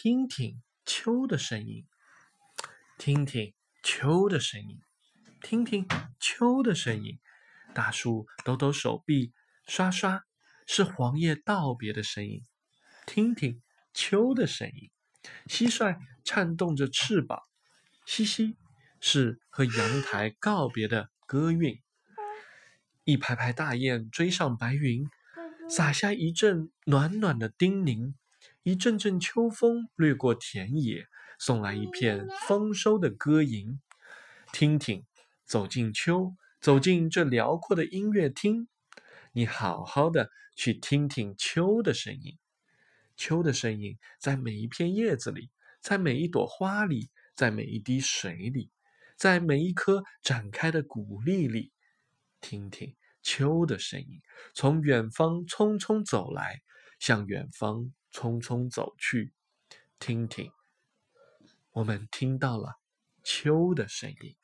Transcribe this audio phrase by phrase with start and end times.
[0.00, 1.84] 听听秋的声音，
[2.98, 3.52] 听听
[3.82, 4.80] 秋的声音，
[5.42, 5.88] 听听
[6.20, 7.18] 秋的声音。
[7.74, 9.32] 大树抖抖手臂，
[9.66, 10.22] 刷刷，
[10.68, 12.46] 是黄叶道别的声音。
[13.06, 13.60] 听听
[13.92, 14.92] 秋的声音。
[15.48, 17.42] 蟋蟀颤动着翅膀，
[18.06, 18.56] 嘻嘻，
[19.00, 21.82] 是和阳台告别的歌韵。
[23.02, 25.10] 一排排大雁追上白云，
[25.68, 28.14] 洒下一阵暖暖的叮咛。
[28.64, 31.06] 一阵阵秋风掠过田野，
[31.38, 33.80] 送来一片丰收的歌吟。
[34.52, 35.06] 听听，
[35.46, 38.68] 走进秋，走进这辽阔的音乐厅，
[39.32, 42.36] 你好好的去听听秋的声音。
[43.16, 45.50] 秋的声音在每一片叶子里，
[45.80, 48.70] 在每一朵花里，在每一滴水里，
[49.16, 51.72] 在每一颗展开的谷粒里。
[52.40, 54.20] 听听秋的声音，
[54.52, 56.60] 从远方匆匆走来，
[56.98, 57.92] 向远方。
[58.18, 59.32] 匆匆走去，
[60.00, 60.50] 听听，
[61.70, 62.80] 我们听到了
[63.22, 64.34] 秋的声音。